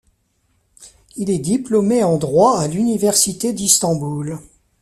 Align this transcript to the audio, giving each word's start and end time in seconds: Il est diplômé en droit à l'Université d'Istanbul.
Il 1.15 1.29
est 1.29 1.37
diplômé 1.37 2.03
en 2.03 2.17
droit 2.17 2.57
à 2.59 2.67
l'Université 2.67 3.53
d'Istanbul. 3.53 4.39